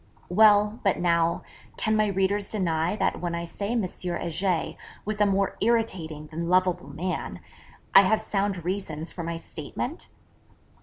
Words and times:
Well, 0.29 0.79
but 0.83 0.97
now, 0.99 1.43
can 1.77 1.95
my 1.95 2.07
readers 2.07 2.49
deny 2.49 2.95
that 2.95 3.21
when 3.21 3.35
I 3.35 3.45
say 3.45 3.73
M. 3.73 3.83
Heger 3.83 4.73
was 5.05 5.21
a 5.21 5.27
more 5.27 5.55
irritating 5.61 6.25
than 6.25 6.49
lovable 6.49 6.89
man, 6.89 7.39
I 7.93 8.01
have 8.01 8.19
sound 8.19 8.65
reasons 8.65 9.13
for 9.13 9.21
my 9.23 9.37
statement? 9.37 10.09